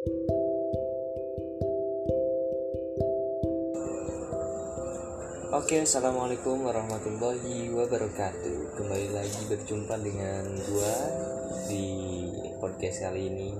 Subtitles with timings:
[0.00, 0.16] Oke,
[5.84, 8.80] assalamualaikum warahmatullahi wabarakatuh.
[8.80, 10.96] Kembali lagi berjumpa dengan gua
[11.68, 11.84] di
[12.56, 13.52] podcast kali ini.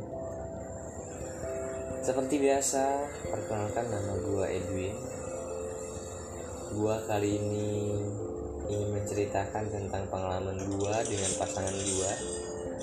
[2.00, 4.96] Seperti biasa, perkenalkan nama gua Edwin.
[6.72, 8.00] Gua kali ini
[8.64, 12.40] ingin menceritakan tentang pengalaman gua dengan pasangan gua.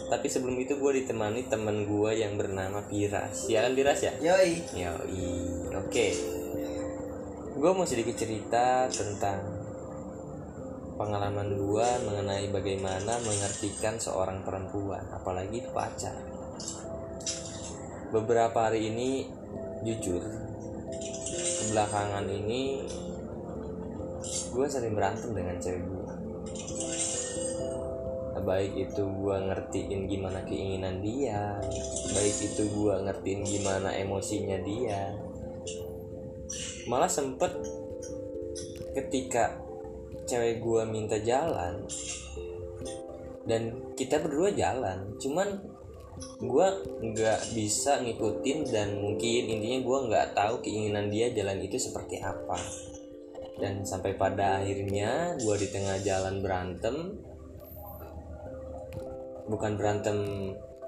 [0.08, 3.52] Tapi sebelum itu gua ditemani teman gua yang bernama Piras.
[3.52, 4.14] Ya kan Piras ya?
[4.24, 4.64] Yoi.
[4.76, 5.24] Yoi,
[5.76, 6.08] oke.
[7.58, 9.42] Gue mau sedikit cerita tentang
[10.94, 16.14] pengalaman gue mengenai bagaimana mengertikan seorang perempuan, apalagi pacar.
[18.14, 19.26] Beberapa hari ini,
[19.82, 20.22] jujur,
[21.74, 22.86] belakangan ini
[24.54, 26.14] gue sering berantem dengan cewek gue.
[28.42, 31.58] Baik itu gue ngertiin gimana keinginan dia,
[32.14, 35.14] baik itu gue ngertiin gimana emosinya dia,
[36.88, 37.52] malah sempet
[38.96, 39.60] ketika
[40.28, 41.84] cewek gua minta jalan
[43.48, 45.60] dan kita berdua jalan cuman
[46.42, 52.18] gua nggak bisa ngikutin dan mungkin intinya gua nggak tahu keinginan dia jalan itu seperti
[52.20, 52.58] apa.
[53.58, 57.18] Dan sampai pada akhirnya gua di tengah jalan berantem
[59.48, 60.18] bukan berantem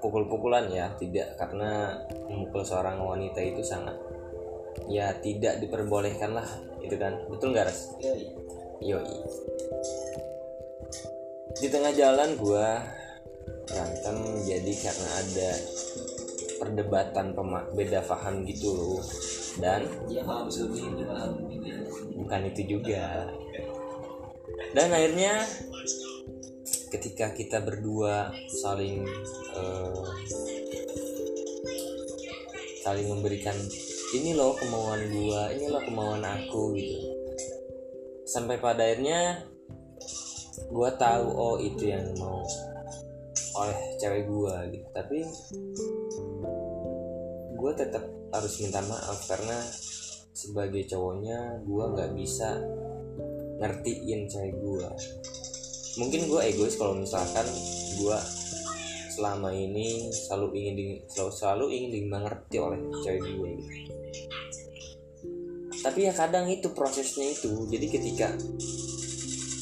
[0.00, 1.36] pukul-pukulan ya tidak.
[1.36, 3.96] Karena memukul seorang wanita itu sangat
[4.88, 6.46] ya tidak diperbolehkan lah
[6.80, 7.16] itu kan?
[7.28, 8.24] Betul nggak res Yoi.
[8.80, 9.16] yoi.
[11.60, 12.80] Di tengah jalan gua
[13.68, 14.16] berantem
[14.48, 15.50] jadi karena ada
[16.60, 19.02] perdebatan pema- beda paham gitu loh.
[19.58, 19.84] Dan
[20.24, 21.76] paham lebih.
[22.16, 23.26] bukan itu juga.
[24.70, 25.42] Dan akhirnya
[26.90, 29.06] ketika kita berdua saling
[29.54, 30.04] eh,
[32.82, 33.54] saling memberikan
[34.10, 36.98] ini loh kemauan gua ini loh kemauan aku gitu.
[38.26, 39.46] Sampai pada akhirnya
[40.70, 42.42] gua tahu oh itu yang mau
[43.62, 44.86] oleh cewek gua gitu.
[44.90, 45.18] Tapi
[47.54, 48.02] gua tetap
[48.34, 49.58] harus minta maaf karena
[50.34, 52.58] sebagai cowoknya gua nggak bisa
[53.62, 54.90] ngertiin cewek gua
[55.98, 57.46] mungkin gua egois kalau misalkan
[57.98, 58.20] gua
[59.10, 63.92] selama ini selalu ingin di, selalu, selalu ingin dimengerti oleh cewek gue gitu.
[65.82, 68.28] tapi ya kadang itu prosesnya itu jadi ketika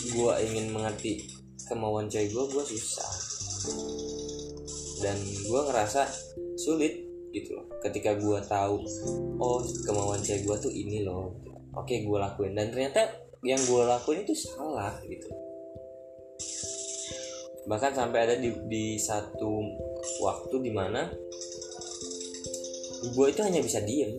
[0.09, 1.27] gue ingin mengerti
[1.69, 3.13] kemauan cewek gue gue susah.
[4.99, 6.09] Dan gue ngerasa
[6.59, 7.69] sulit gitu loh.
[7.85, 8.83] Ketika gue tahu
[9.39, 11.37] oh kemauan cewek gue tuh ini loh.
[11.77, 12.57] Oke gue lakuin.
[12.57, 13.05] Dan ternyata
[13.45, 15.29] yang gue lakuin itu salah gitu
[17.69, 19.61] bahkan sampai ada di, di satu
[20.25, 21.13] waktu di mana
[23.13, 24.17] gue itu hanya bisa diem.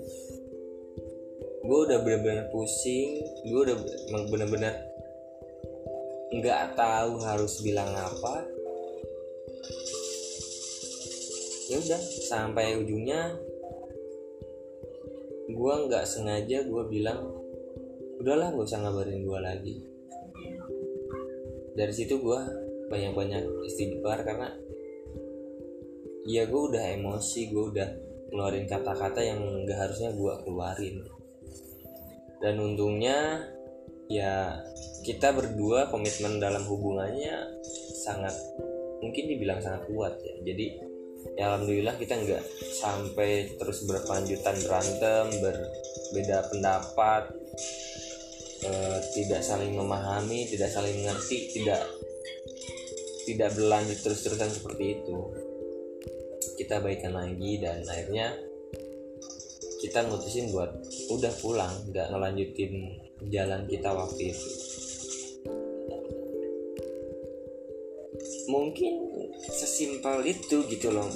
[1.66, 3.78] Gue udah bener-bener pusing gue udah
[4.30, 4.74] bener-bener
[6.30, 8.46] nggak tahu harus bilang apa.
[11.74, 13.34] Ya udah sampai ujungnya
[15.50, 17.34] gue nggak sengaja gue bilang
[18.22, 19.76] udahlah gak usah ngabarin gue lagi.
[21.74, 24.50] Dari situ gue banyak-banyak istighfar karena
[26.28, 27.90] ya gue udah emosi gue udah
[28.30, 30.98] ngeluarin kata-kata yang gak harusnya gue keluarin.
[32.40, 33.46] Dan untungnya
[34.10, 34.58] ya
[35.06, 37.62] kita berdua komitmen dalam hubungannya
[38.06, 38.34] sangat
[39.00, 40.34] mungkin dibilang sangat kuat ya.
[40.46, 40.66] Jadi
[41.36, 42.44] ya alhamdulillah kita nggak
[42.80, 47.24] sampai terus berkelanjutan berantem berbeda pendapat
[48.64, 51.84] eh, tidak saling memahami tidak saling mengerti tidak
[53.30, 55.18] tidak berlanjut terus-terusan seperti itu.
[56.58, 58.34] Kita baikan lagi dan akhirnya
[59.80, 60.76] kita ngutusin buat
[61.14, 62.74] udah pulang nggak ngelanjutin
[63.30, 64.50] jalan kita waktu itu.
[68.50, 68.94] Mungkin
[69.46, 71.08] sesimpel itu gitu loh.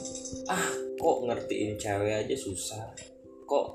[0.48, 2.94] Ah kok ngertiin cewek aja susah.
[3.50, 3.68] Kok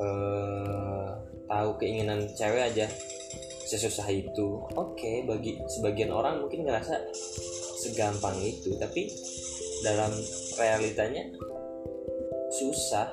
[0.00, 1.10] eh,
[1.46, 2.88] tahu keinginan cewek aja
[3.66, 4.64] sesusah itu.
[4.74, 6.98] Oke bagi sebagian orang mungkin ngerasa
[7.86, 9.06] segampang itu tapi
[9.86, 10.10] dalam
[10.58, 11.30] realitanya
[12.50, 13.06] susah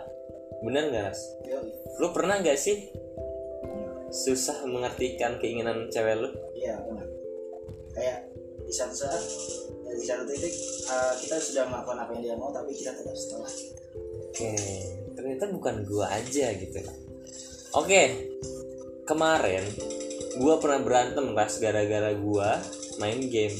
[0.63, 1.69] bener nggak ras Yoi.
[1.99, 2.89] lu pernah nggak sih
[4.13, 7.07] susah mengartikan keinginan cewek lu Iya benar.
[7.91, 8.19] Kayak
[8.63, 9.19] di satu saat
[9.83, 10.53] ya, di satu titik
[10.87, 13.53] uh, kita sudah melakukan apa yang dia mau tapi kita tetap setengah.
[14.33, 14.53] oke
[15.13, 16.79] ternyata bukan gua aja gitu
[17.75, 18.01] oke
[19.05, 19.61] kemarin
[20.39, 22.57] gua pernah berantem ras gara-gara gua
[22.97, 23.53] main game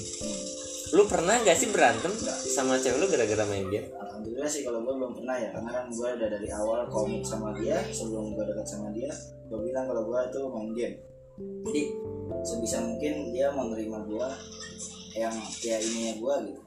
[0.94, 2.14] lu pernah gak sih berantem
[2.54, 3.90] sama cewek lu gara-gara main game?
[3.98, 7.50] Alhamdulillah sih kalau gue belum pernah ya karena kan gue udah dari awal komit sama
[7.58, 9.10] dia sebelum gue dekat sama dia
[9.50, 10.96] gue bilang kalau gue tuh main game.
[11.66, 11.82] Jadi
[12.46, 14.28] sebisa mungkin dia menerima gue
[15.18, 15.34] yang
[15.66, 16.62] ya ininya gue gitu.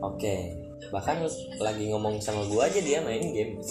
[0.00, 1.20] Oke bahkan
[1.60, 3.60] lagi ngomong sama gua aja dia main game.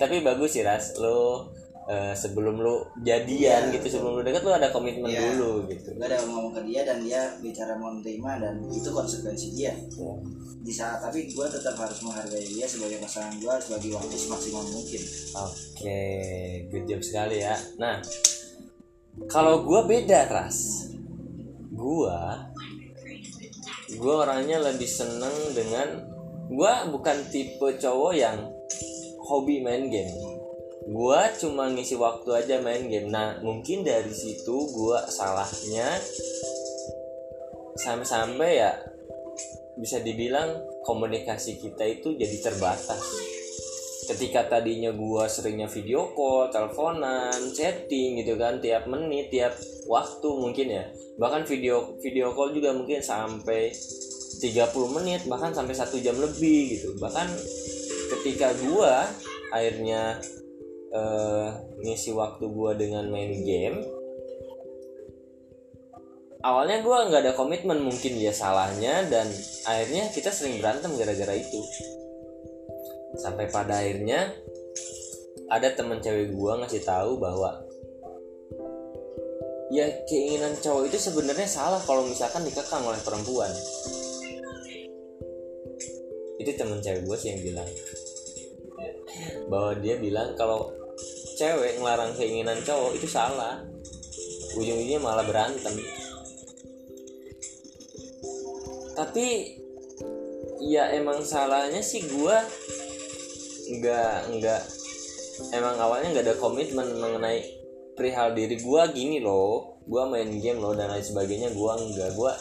[0.00, 0.92] Tapi bagus sih ras.
[1.00, 1.48] Lu
[1.90, 3.74] eh, sebelum lu jadian Iya.
[3.74, 5.34] gitu sebelum lu deket lu ada komitmen Iya.
[5.34, 9.58] dulu gitu gue udah ngomong ke dia dan dia bicara mau menerima dan itu konsekuensi
[9.58, 10.14] dia Ya.
[10.60, 15.02] di saat tapi gue tetap harus menghargai dia sebagai pasangan gue sebagai waktu semaksimal mungkin
[15.34, 16.00] Oke,
[16.68, 17.56] good job sekali ya.
[17.76, 17.98] Nah,
[19.26, 20.86] kalau gua beda ras,
[21.72, 22.46] gua,
[23.96, 26.04] gua orangnya lebih seneng dengan,
[26.48, 28.36] gua bukan tipe cowok yang
[29.24, 30.12] hobi main game.
[30.90, 33.14] Gua cuma ngisi waktu aja main game.
[33.14, 35.86] Nah, mungkin dari situ gua salahnya
[37.78, 38.74] sampai-sampai ya
[39.78, 43.00] bisa dibilang komunikasi kita itu jadi terbatas
[44.10, 49.54] ketika tadinya gua seringnya video call, teleponan, chatting gitu kan tiap menit, tiap
[49.86, 50.84] waktu mungkin ya.
[51.14, 56.98] Bahkan video video call juga mungkin sampai 30 menit bahkan sampai satu jam lebih gitu.
[56.98, 57.28] Bahkan
[58.18, 59.06] ketika gua
[59.54, 60.18] akhirnya
[60.90, 61.48] eh,
[61.82, 64.00] ngisi waktu gua dengan main game
[66.40, 69.28] awalnya gua nggak ada komitmen mungkin ya salahnya dan
[69.68, 71.60] akhirnya kita sering berantem gara-gara itu.
[73.20, 74.32] Sampai pada akhirnya
[75.50, 77.60] ada temen cewek gua ngasih tahu bahwa
[79.70, 83.52] ya keinginan cowok itu sebenarnya salah kalau misalkan dikekang oleh perempuan.
[86.40, 87.68] Itu temen cewek gua sih yang bilang.
[89.52, 90.72] Bahwa dia bilang kalau
[91.40, 93.64] cewek ngelarang keinginan cowok itu salah.
[94.60, 95.72] Ujung-ujungnya malah berantem.
[98.92, 99.56] Tapi
[100.60, 102.44] ya emang salahnya sih gua
[103.72, 104.62] nggak nggak
[105.56, 107.40] emang awalnya nggak ada komitmen mengenai
[107.96, 109.80] perihal diri gua gini loh.
[109.88, 112.36] Gua main game loh dan lain sebagainya gua nggak gua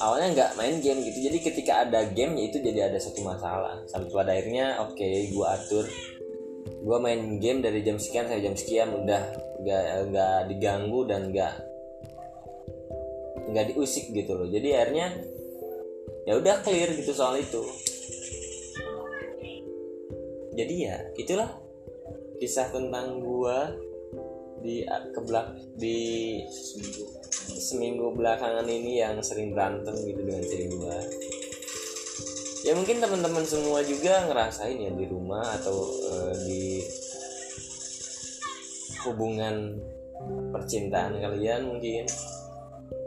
[0.00, 1.28] awalnya nggak main game gitu.
[1.28, 3.84] Jadi ketika ada game ya itu jadi ada satu masalah.
[3.84, 5.84] Sampai pada akhirnya oke gua atur
[6.82, 9.22] gua main game dari jam sekian sampai jam sekian udah
[9.62, 11.54] nggak nggak diganggu dan nggak
[13.54, 14.48] nggak diusik gitu loh.
[14.50, 15.14] Jadi akhirnya
[16.26, 17.62] ya udah clear gitu soal itu.
[20.52, 21.48] Jadi ya itulah
[22.42, 23.72] kisah tentang gua
[24.62, 26.38] di kebelak di
[27.58, 30.98] seminggu belakangan ini yang sering berantem gitu dengan cewek gua
[32.62, 35.76] ya mungkin teman-teman semua juga ngerasain ya di rumah atau
[36.10, 36.64] eh, di
[39.06, 39.78] hubungan
[40.54, 42.06] percintaan kalian mungkin.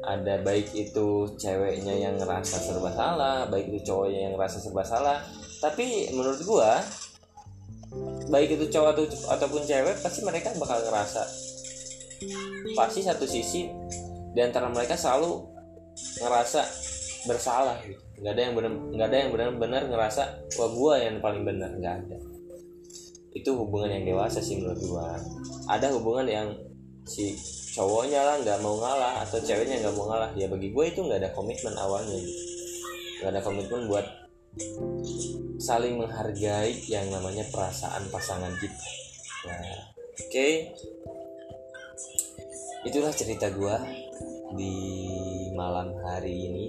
[0.05, 5.17] Ada baik itu ceweknya yang ngerasa serba salah baik itu cowoknya yang ngerasa serba salah.
[5.61, 6.77] Tapi menurut gua
[8.29, 9.05] baik itu cowok atau
[9.37, 11.21] ataupun cewek pasti mereka bakal ngerasa
[12.73, 13.69] pasti satu sisi
[14.35, 15.45] di antara mereka selalu
[16.19, 16.61] ngerasa
[17.25, 18.01] bersalah gitu.
[18.21, 20.21] Nggak ada yang benar nggak ada yang benar-benar ngerasa
[20.57, 22.17] wah gua yang paling benar nggak ada.
[23.35, 25.19] Itu hubungan yang dewasa sih menurut gua.
[25.67, 26.47] Ada hubungan yang
[27.05, 27.37] si
[27.75, 30.31] cowoknya lah nggak mau ngalah atau ceweknya nggak mau ngalah.
[30.33, 32.43] Ya bagi gue itu nggak ada komitmen awalnya gitu.
[33.21, 34.05] nggak ada komitmen buat
[35.59, 38.85] saling menghargai yang namanya perasaan pasangan kita.
[39.49, 40.47] Nah oke.
[42.85, 43.75] Itulah cerita gue
[44.55, 44.75] di
[45.57, 46.65] malam hari ini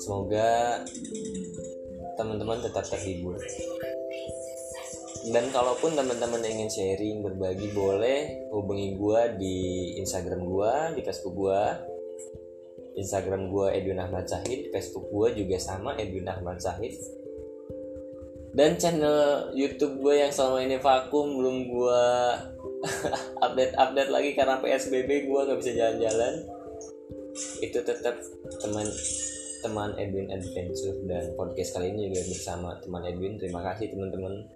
[0.00, 0.80] semoga
[2.16, 3.36] teman-teman tetap terhibur.
[5.26, 11.76] Dan kalaupun teman-teman ingin sharing berbagi boleh hubungi gua di Instagram gua di Facebook gua.
[12.96, 16.96] Instagram gua Edwin Ahmad Syahid Facebook gua juga sama Edwin Ahmad Syahid
[18.56, 22.32] dan channel YouTube gue yang selama ini vakum belum gua
[23.44, 26.34] update-update lagi karena PSBB gua nggak bisa jalan-jalan.
[27.60, 28.16] Itu tetap
[28.64, 28.88] teman
[29.62, 33.40] teman Edwin Adventure dan podcast kali ini juga bersama teman Edwin.
[33.40, 34.46] Terima kasih teman-teman